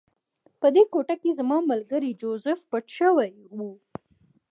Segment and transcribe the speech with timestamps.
[0.59, 3.57] په دې کوټه کې زما ملګری جوزف پټ شوی و